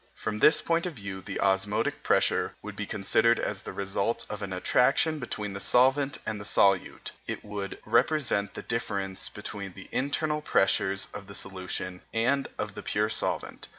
[0.15, 4.41] From this point of view the osmotic pressure would be considered as the result of
[4.41, 9.73] an attraction between the solvent and the solute; and it would represent the difference between
[9.73, 13.67] the internal pressures of the solution and of the pure solvent.